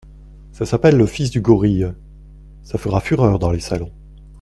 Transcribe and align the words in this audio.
Ça 0.51 0.65
s'appelle 0.65 0.97
le 0.97 1.05
Fils 1.05 1.29
du 1.29 1.41
gorille… 1.41 1.93
ça 2.63 2.79
fera 2.79 3.01
fureur 3.01 3.37
dans 3.37 3.51
les 3.51 3.59
salons. 3.59 3.91